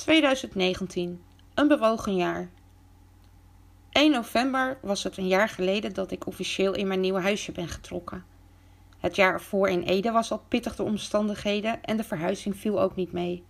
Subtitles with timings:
[0.00, 1.22] 2019,
[1.54, 2.50] een bewogen jaar.
[3.92, 7.68] 1 november was het een jaar geleden dat ik officieel in mijn nieuwe huisje ben
[7.68, 8.24] getrokken.
[8.98, 12.96] Het jaar ervoor in Ede was al pittig de omstandigheden en de verhuizing viel ook
[12.96, 13.44] niet mee.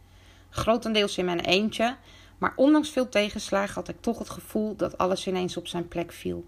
[0.48, 1.96] Grotendeels in mijn eentje,
[2.38, 6.12] maar ondanks veel tegenslagen had ik toch het gevoel dat alles ineens op zijn plek
[6.12, 6.44] viel.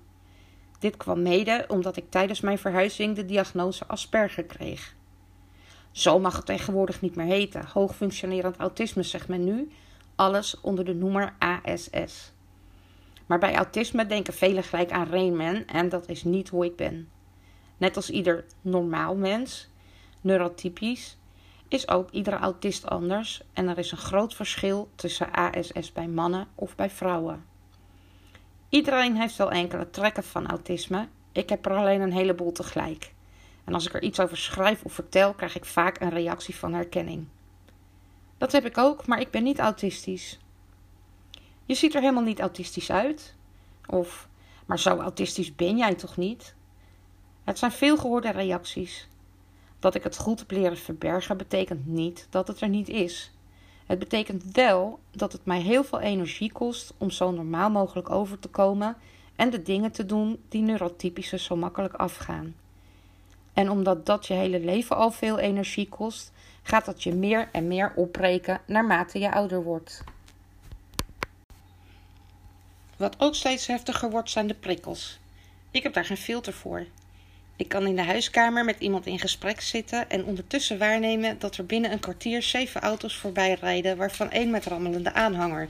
[0.78, 4.94] Dit kwam mede omdat ik tijdens mijn verhuizing de diagnose Asperger kreeg.
[5.90, 7.66] Zo mag het tegenwoordig niet meer heten.
[7.66, 9.72] Hoogfunctionerend autisme zegt men nu.
[10.22, 12.32] Alles onder de noemer ASS.
[13.26, 17.08] Maar bij autisme denken velen gelijk aan Rainman en dat is niet hoe ik ben.
[17.76, 19.68] Net als ieder normaal mens,
[20.20, 21.16] neurotypisch,
[21.68, 26.46] is ook iedere autist anders en er is een groot verschil tussen ASS bij mannen
[26.54, 27.44] of bij vrouwen.
[28.68, 31.08] Iedereen heeft wel enkele trekken van autisme.
[31.32, 33.12] Ik heb er alleen een heleboel tegelijk.
[33.64, 36.74] En als ik er iets over schrijf of vertel, krijg ik vaak een reactie van
[36.74, 37.26] herkenning.
[38.42, 40.38] Dat heb ik ook, maar ik ben niet autistisch.
[41.64, 43.34] Je ziet er helemaal niet autistisch uit.
[43.86, 44.28] Of,
[44.66, 46.54] maar zo autistisch ben jij toch niet?
[47.44, 49.08] Het zijn veelgehoorde reacties.
[49.78, 53.32] Dat ik het goed heb leren verbergen betekent niet dat het er niet is.
[53.86, 58.38] Het betekent wel dat het mij heel veel energie kost om zo normaal mogelijk over
[58.38, 58.96] te komen
[59.36, 62.54] en de dingen te doen die neurotypische zo makkelijk afgaan.
[63.52, 67.66] En omdat dat je hele leven al veel energie kost, gaat dat je meer en
[67.66, 70.04] meer opbreken naarmate je ouder wordt.
[72.96, 75.18] Wat ook steeds heftiger wordt, zijn de prikkels.
[75.70, 76.86] Ik heb daar geen filter voor.
[77.56, 81.66] Ik kan in de huiskamer met iemand in gesprek zitten en ondertussen waarnemen dat er
[81.66, 85.68] binnen een kwartier zeven auto's voorbij rijden, waarvan één met rammelende aanhanger.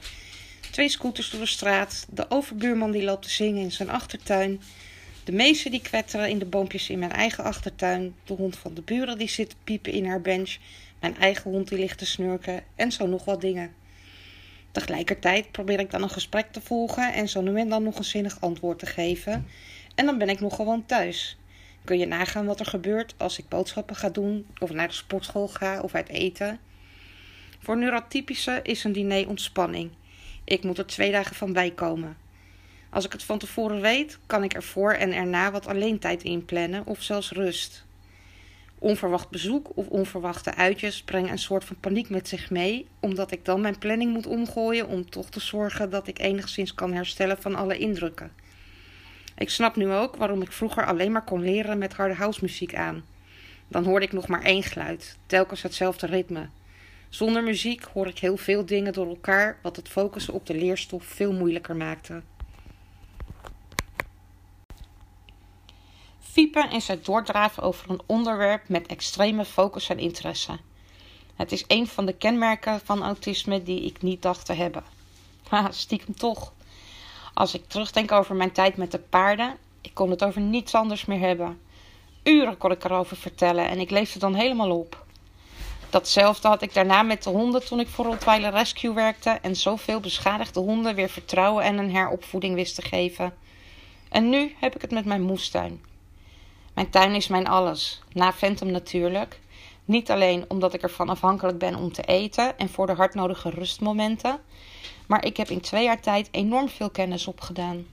[0.71, 4.61] Twee scooters door de straat, de overbuurman die loopt te zingen in zijn achtertuin,
[5.25, 8.83] de meesten die kwetteren in de boompjes in mijn eigen achtertuin, de hond van de
[8.83, 10.57] buren die zit te piepen in haar bench,
[11.01, 13.75] mijn eigen hond die ligt te snurken en zo nog wat dingen.
[14.73, 18.05] Tegelijkertijd probeer ik dan een gesprek te volgen en zo nu en dan nog een
[18.05, 19.47] zinnig antwoord te geven.
[19.95, 21.37] En dan ben ik nog gewoon thuis.
[21.85, 25.49] Kun je nagaan wat er gebeurt als ik boodschappen ga doen, of naar de sportschool
[25.49, 26.59] ga of uit eten?
[27.59, 29.91] Voor neurotypische is een diner ontspanning.
[30.45, 32.17] Ik moet er twee dagen van bijkomen.
[32.93, 36.87] Als ik het van tevoren weet, kan ik ervoor en erna wat alleen tijd inplannen
[36.87, 37.85] of zelfs rust.
[38.79, 43.45] Onverwacht bezoek of onverwachte uitjes brengen een soort van paniek met zich mee, omdat ik
[43.45, 47.55] dan mijn planning moet omgooien om toch te zorgen dat ik enigszins kan herstellen van
[47.55, 48.33] alle indrukken.
[49.37, 53.05] Ik snap nu ook waarom ik vroeger alleen maar kon leren met harde housemuziek aan.
[53.69, 56.49] Dan hoorde ik nog maar één geluid, telkens hetzelfde ritme.
[57.09, 61.05] Zonder muziek hoor ik heel veel dingen door elkaar, wat het focussen op de leerstof
[61.05, 62.23] veel moeilijker maakte.
[66.33, 70.59] Fiepen is het doordraven over een onderwerp met extreme focus en interesse.
[71.37, 74.85] Het is een van de kenmerken van autisme die ik niet dacht te hebben.
[75.49, 76.53] Ha, stiekem toch.
[77.35, 81.05] Als ik terugdenk over mijn tijd met de paarden, ik kon het over niets anders
[81.05, 81.61] meer hebben.
[82.23, 85.05] Uren kon ik erover vertellen en ik leefde dan helemaal op.
[85.91, 90.01] Datzelfde had ik daarna met de honden toen ik voor Rottweiler Rescue werkte en zoveel
[90.01, 93.35] beschadigde honden weer vertrouwen en een heropvoeding wist te geven.
[94.09, 95.91] En nu heb ik het met mijn moestuin.
[96.75, 99.41] Mijn tuin is mijn alles, na Phantom natuurlijk.
[99.85, 104.41] Niet alleen omdat ik ervan afhankelijk ben om te eten en voor de hardnodige rustmomenten,
[105.07, 107.87] maar ik heb in twee jaar tijd enorm veel kennis opgedaan.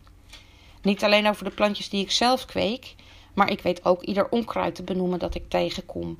[0.82, 2.96] Niet alleen over de plantjes die ik zelf kweek,
[3.34, 6.20] maar ik weet ook ieder onkruid te benoemen dat ik tegenkom.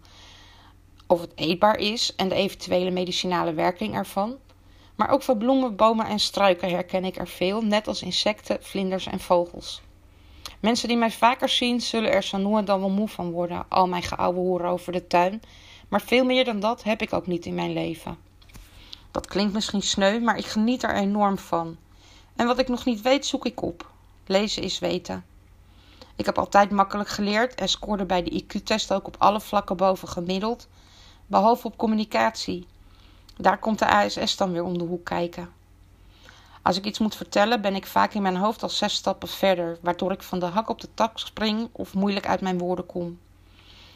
[1.08, 4.38] Of het eetbaar is en de eventuele medicinale werking ervan.
[4.96, 9.06] Maar ook van bloemen, bomen en struiken herken ik er veel, net als insecten, vlinders
[9.06, 9.82] en vogels.
[10.60, 13.88] Mensen die mij vaker zien, zullen er zo nu dan wel moe van worden, al
[13.88, 15.42] mijn geouwe horen over de tuin.
[15.88, 18.18] Maar veel meer dan dat heb ik ook niet in mijn leven.
[19.12, 21.78] Dat klinkt misschien sneu, maar ik geniet er enorm van.
[22.36, 23.90] En wat ik nog niet weet, zoek ik op.
[24.26, 25.26] Lezen is weten.
[26.16, 30.08] Ik heb altijd makkelijk geleerd en scoorde bij de IQ-test ook op alle vlakken boven
[30.08, 30.68] gemiddeld,
[31.28, 32.68] behalve op communicatie.
[33.38, 35.59] Daar komt de ASS dan weer om de hoek kijken.
[36.62, 39.78] Als ik iets moet vertellen, ben ik vaak in mijn hoofd al zes stappen verder,
[39.82, 43.20] waardoor ik van de hak op de tak spring of moeilijk uit mijn woorden kom.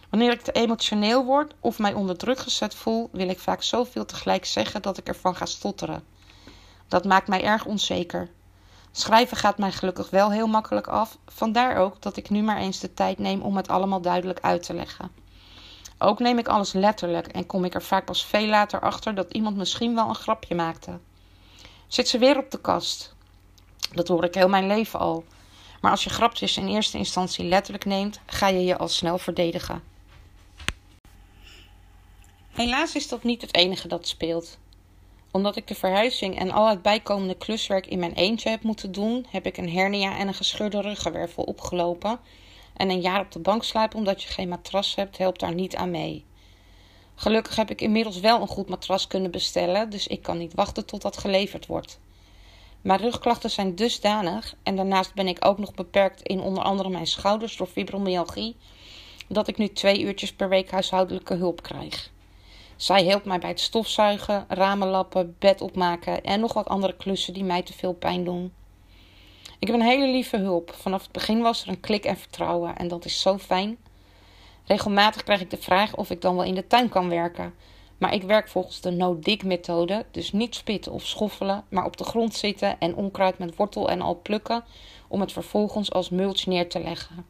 [0.09, 4.05] Wanneer ik te emotioneel word of mij onder druk gezet voel, wil ik vaak zoveel
[4.05, 6.03] tegelijk zeggen dat ik ervan ga stotteren.
[6.87, 8.29] Dat maakt mij erg onzeker.
[8.91, 12.79] Schrijven gaat mij gelukkig wel heel makkelijk af, vandaar ook dat ik nu maar eens
[12.79, 15.11] de tijd neem om het allemaal duidelijk uit te leggen.
[15.97, 19.31] Ook neem ik alles letterlijk en kom ik er vaak pas veel later achter dat
[19.31, 20.99] iemand misschien wel een grapje maakte.
[21.93, 23.15] Zit ze weer op de kast?
[23.91, 25.23] Dat hoor ik heel mijn leven al.
[25.81, 29.83] Maar als je grapjes in eerste instantie letterlijk neemt, ga je je al snel verdedigen.
[32.51, 34.57] Helaas is dat niet het enige dat speelt.
[35.31, 39.25] Omdat ik de verhuizing en al het bijkomende kluswerk in mijn eentje heb moeten doen,
[39.29, 42.19] heb ik een hernia en een gescheurde ruggenwervel opgelopen.
[42.77, 45.75] En een jaar op de bank slapen omdat je geen matras hebt, helpt daar niet
[45.75, 46.25] aan mee.
[47.23, 50.85] Gelukkig heb ik inmiddels wel een goed matras kunnen bestellen, dus ik kan niet wachten
[50.85, 51.99] tot dat geleverd wordt.
[52.81, 57.07] Mijn rugklachten zijn dusdanig en daarnaast ben ik ook nog beperkt in onder andere mijn
[57.07, 58.55] schouders door fibromyalgie,
[59.27, 62.11] dat ik nu twee uurtjes per week huishoudelijke hulp krijg.
[62.75, 67.33] Zij helpt mij bij het stofzuigen, ramen lappen, bed opmaken en nog wat andere klussen
[67.33, 68.53] die mij te veel pijn doen.
[69.59, 70.73] Ik heb een hele lieve hulp.
[70.73, 73.77] Vanaf het begin was er een klik en vertrouwen en dat is zo fijn.
[74.65, 77.53] Regelmatig krijg ik de vraag of ik dan wel in de tuin kan werken.
[77.97, 82.35] Maar ik werk volgens de no-dig-methode, dus niet spitten of schoffelen, maar op de grond
[82.35, 84.63] zitten en onkruid met wortel en al plukken
[85.07, 87.25] om het vervolgens als mulch neer te leggen.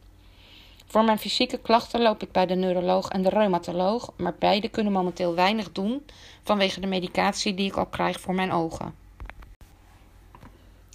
[0.86, 4.92] Voor mijn fysieke klachten loop ik bij de neuroloog en de reumatoloog, maar beide kunnen
[4.92, 6.06] momenteel weinig doen
[6.42, 8.94] vanwege de medicatie die ik al krijg voor mijn ogen.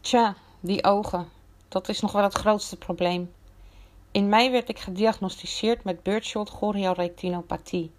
[0.01, 1.29] Tja, die ogen,
[1.67, 3.31] dat is nog wel het grootste probleem.
[4.11, 7.91] In mei werd ik gediagnosticeerd met birdshot chorioretinopathie.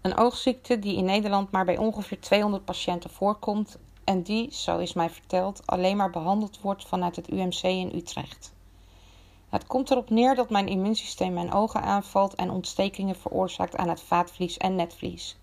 [0.00, 4.92] Een oogziekte die in Nederland maar bij ongeveer 200 patiënten voorkomt en die, zo is
[4.92, 8.52] mij verteld, alleen maar behandeld wordt vanuit het UMC in Utrecht.
[9.48, 14.00] Het komt erop neer dat mijn immuunsysteem mijn ogen aanvalt en ontstekingen veroorzaakt aan het
[14.00, 15.36] vaatvlies en netvlies.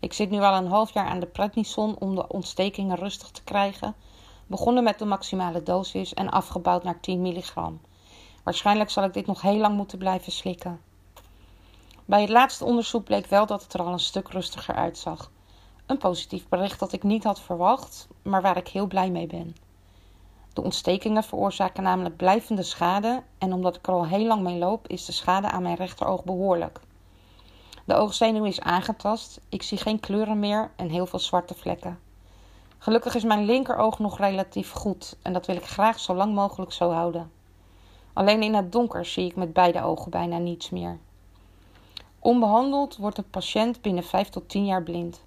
[0.00, 3.44] Ik zit nu al een half jaar aan de prednison om de ontstekingen rustig te
[3.44, 3.94] krijgen,
[4.46, 7.80] begonnen met de maximale dosis en afgebouwd naar 10 milligram.
[8.46, 10.80] Waarschijnlijk zal ik dit nog heel lang moeten blijven slikken.
[12.04, 15.30] Bij het laatste onderzoek bleek wel dat het er al een stuk rustiger uitzag.
[15.86, 19.56] Een positief bericht dat ik niet had verwacht, maar waar ik heel blij mee ben.
[20.52, 24.88] De ontstekingen veroorzaken namelijk blijvende schade en omdat ik er al heel lang mee loop,
[24.88, 26.80] is de schade aan mijn rechteroog behoorlijk.
[27.84, 31.98] De oogzenuw is aangetast, ik zie geen kleuren meer en heel veel zwarte vlekken.
[32.78, 36.72] Gelukkig is mijn linkeroog nog relatief goed en dat wil ik graag zo lang mogelijk
[36.72, 37.35] zo houden.
[38.16, 40.98] Alleen in het donker zie ik met beide ogen bijna niets meer.
[42.18, 45.24] Onbehandeld wordt een patiënt binnen 5 tot 10 jaar blind.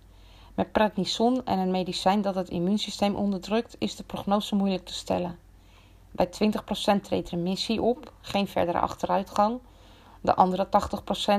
[0.56, 5.40] Met prednison en een medicijn dat het immuunsysteem onderdrukt, is de prognose moeilijk te stellen.
[6.12, 9.60] Bij 20% treedt remissie op, geen verdere achteruitgang.
[10.22, 10.70] De andere 80%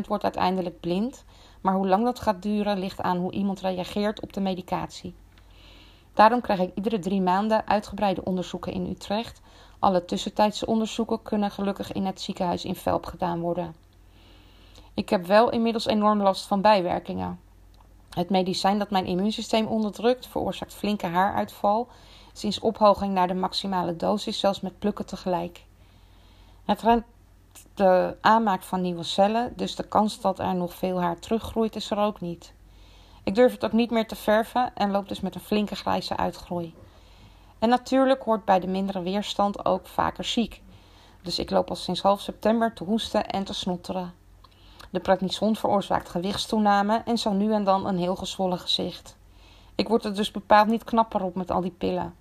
[0.06, 1.24] wordt uiteindelijk blind,
[1.60, 5.14] maar hoe lang dat gaat duren ligt aan hoe iemand reageert op de medicatie.
[6.14, 9.40] Daarom krijg ik iedere drie maanden uitgebreide onderzoeken in Utrecht.
[9.80, 13.74] Alle tussentijdse onderzoeken kunnen gelukkig in het ziekenhuis in Velp gedaan worden.
[14.94, 17.40] Ik heb wel inmiddels enorm last van bijwerkingen.
[18.10, 21.88] Het medicijn dat mijn immuunsysteem onderdrukt veroorzaakt flinke haaruitval,
[22.32, 25.64] sinds ophoging naar de maximale dosis, zelfs met plukken tegelijk.
[26.64, 27.04] Het remt
[27.74, 31.90] de aanmaak van nieuwe cellen, dus de kans dat er nog veel haar teruggroeit is
[31.90, 32.52] er ook niet.
[33.22, 36.16] Ik durf het ook niet meer te verven en loop dus met een flinke grijze
[36.16, 36.74] uitgroei.
[37.60, 40.62] En natuurlijk hoort bij de mindere weerstand ook vaker ziek.
[41.22, 44.14] Dus ik loop al sinds half september te hoesten en te snotteren.
[44.90, 49.16] De prednison veroorzaakt gewichtstoename en zo nu en dan een heel gezwollen gezicht.
[49.74, 52.14] Ik word er dus bepaald niet knapper op met al die pillen.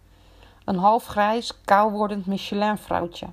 [0.66, 3.28] Een half grijs, kaal wordend Michelin-vrouwtje.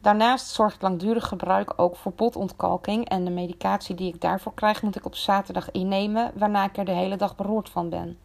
[0.00, 4.96] Daarnaast zorgt langdurig gebruik ook voor botontkalking en de medicatie die ik daarvoor krijg moet
[4.96, 8.18] ik op zaterdag innemen, waarna ik er de hele dag beroerd van ben.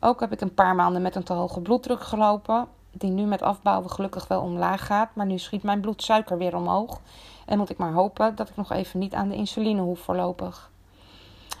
[0.00, 3.42] Ook heb ik een paar maanden met een te hoge bloeddruk gelopen, die nu met
[3.42, 7.00] afbouwen gelukkig wel omlaag gaat, maar nu schiet mijn bloedsuiker weer omhoog
[7.46, 10.70] en moet ik maar hopen dat ik nog even niet aan de insuline hoef voorlopig.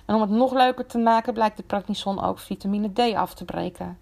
[0.06, 3.44] En om het nog leuker te maken blijkt de prednison ook vitamine D af te
[3.44, 3.98] breken.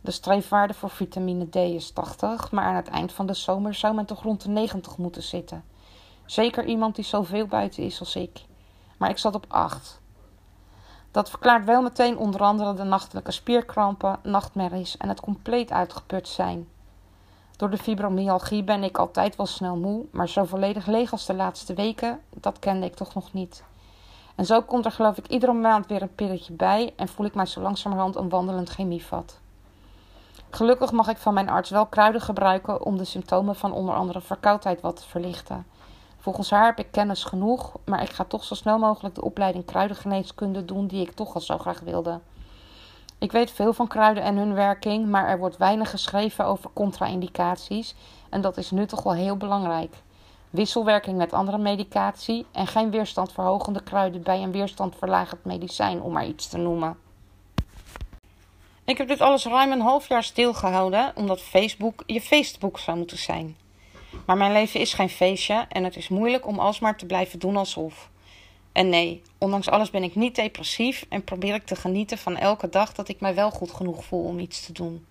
[0.00, 3.94] De streefwaarde voor vitamine D is 80, maar aan het eind van de zomer zou
[3.94, 5.64] men toch rond de 90 moeten zitten.
[6.26, 8.44] Zeker iemand die zoveel buiten is als ik.
[8.98, 10.01] Maar ik zat op 8.
[11.12, 16.68] Dat verklaart wel meteen onder andere de nachtelijke spierkrampen, nachtmerries en het compleet uitgeput zijn.
[17.56, 21.34] Door de fibromyalgie ben ik altijd wel snel moe, maar zo volledig leeg als de
[21.34, 23.64] laatste weken, dat kende ik toch nog niet.
[24.34, 27.34] En zo komt er geloof ik iedere maand weer een pilletje bij en voel ik
[27.34, 29.40] mij zo langzamerhand een wandelend chemievat.
[30.50, 34.20] Gelukkig mag ik van mijn arts wel kruiden gebruiken om de symptomen van onder andere
[34.20, 35.66] verkoudheid wat te verlichten.
[36.22, 39.64] Volgens haar heb ik kennis genoeg, maar ik ga toch zo snel mogelijk de opleiding
[39.64, 42.20] kruidengeneeskunde doen die ik toch al zo graag wilde.
[43.18, 47.94] Ik weet veel van kruiden en hun werking, maar er wordt weinig geschreven over contra-indicaties
[48.28, 49.94] en dat is nu toch wel heel belangrijk.
[50.50, 56.48] Wisselwerking met andere medicatie en geen weerstandverhogende kruiden bij een weerstandverlagend medicijn, om maar iets
[56.48, 56.96] te noemen.
[58.84, 63.18] Ik heb dit alles ruim een half jaar stilgehouden, omdat Facebook je feestboek zou moeten
[63.18, 63.56] zijn.
[64.26, 67.56] Maar mijn leven is geen feestje en het is moeilijk om alsmaar te blijven doen
[67.56, 68.10] alsof.
[68.72, 72.68] En nee, ondanks alles ben ik niet depressief en probeer ik te genieten van elke
[72.68, 75.06] dag dat ik mij wel goed genoeg voel om iets te doen.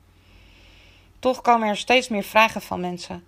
[1.20, 3.24] Toch komen er steeds meer vragen van mensen.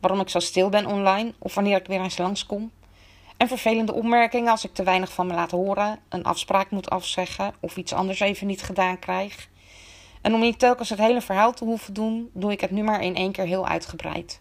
[0.00, 2.70] Waarom ik zo stil ben online of wanneer ik weer eens langskom.
[3.36, 7.54] En vervelende opmerkingen als ik te weinig van me laat horen, een afspraak moet afzeggen
[7.60, 9.48] of iets anders even niet gedaan krijg.
[10.20, 13.02] En om niet telkens het hele verhaal te hoeven doen, doe ik het nu maar
[13.02, 14.40] in één keer heel uitgebreid.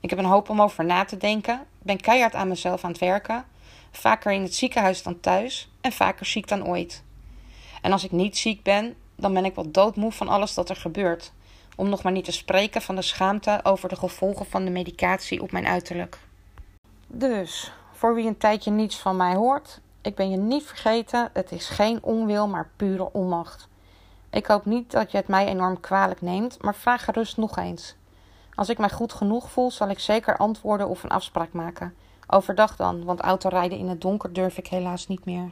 [0.00, 3.00] Ik heb een hoop om over na te denken, ben keihard aan mezelf aan het
[3.00, 3.44] werken,
[3.90, 7.02] vaker in het ziekenhuis dan thuis en vaker ziek dan ooit.
[7.82, 10.76] En als ik niet ziek ben, dan ben ik wel doodmoe van alles dat er
[10.76, 11.32] gebeurt,
[11.76, 15.42] om nog maar niet te spreken van de schaamte over de gevolgen van de medicatie
[15.42, 16.18] op mijn uiterlijk.
[17.06, 21.52] Dus, voor wie een tijdje niets van mij hoort, ik ben je niet vergeten, het
[21.52, 23.68] is geen onwil, maar pure onmacht.
[24.30, 27.96] Ik hoop niet dat je het mij enorm kwalijk neemt, maar vraag gerust nog eens.
[28.60, 31.94] Als ik mij goed genoeg voel, zal ik zeker antwoorden of een afspraak maken.
[32.26, 35.50] Overdag dan, want autorijden in het donker durf ik helaas niet meer.